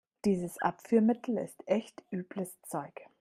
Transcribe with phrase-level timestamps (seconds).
[0.25, 3.03] Dieses Abführmittel ist echt übles Zeug.